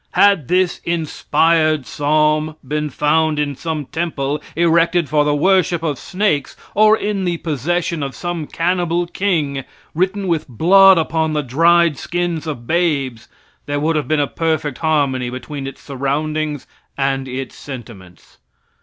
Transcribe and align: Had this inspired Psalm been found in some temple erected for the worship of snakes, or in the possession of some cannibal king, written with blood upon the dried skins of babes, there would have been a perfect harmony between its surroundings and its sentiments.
Had 0.13 0.47
this 0.47 0.79
inspired 0.83 1.85
Psalm 1.85 2.55
been 2.67 2.89
found 2.89 3.37
in 3.37 3.55
some 3.55 3.85
temple 3.85 4.41
erected 4.55 5.07
for 5.07 5.23
the 5.23 5.35
worship 5.35 5.83
of 5.83 5.99
snakes, 5.99 6.55
or 6.73 6.97
in 6.97 7.23
the 7.23 7.37
possession 7.37 8.01
of 8.01 8.15
some 8.15 8.47
cannibal 8.47 9.05
king, 9.05 9.63
written 9.93 10.27
with 10.27 10.47
blood 10.49 10.97
upon 10.97 11.33
the 11.33 11.43
dried 11.43 11.99
skins 11.99 12.47
of 12.47 12.65
babes, 12.65 13.27
there 13.67 13.79
would 13.79 13.95
have 13.95 14.07
been 14.07 14.19
a 14.19 14.25
perfect 14.25 14.79
harmony 14.79 15.29
between 15.29 15.67
its 15.67 15.81
surroundings 15.83 16.65
and 16.97 17.27
its 17.27 17.55
sentiments. 17.55 18.39